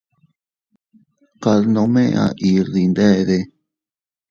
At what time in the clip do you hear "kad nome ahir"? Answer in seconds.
1.43-2.65